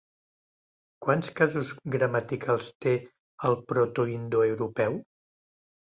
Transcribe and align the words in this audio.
Quants 1.07 1.29
casos 1.41 1.69
gramaticals 1.97 2.73
té 2.87 2.97
el 3.51 3.61
protoindoeuropeu? 3.71 5.03